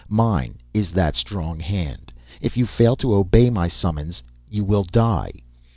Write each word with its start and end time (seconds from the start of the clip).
Mine 0.09 0.57
is 0.73 0.93
that 0.93 1.13
strong 1.15 1.59
hand. 1.59 2.11
If 2.41 2.57
you 2.57 2.65
fail 2.65 2.95
to 2.95 3.13
obey 3.13 3.51
my 3.51 3.67
summons, 3.67 4.23
you 4.49 4.63
will 4.63 4.83
die. 4.83 5.31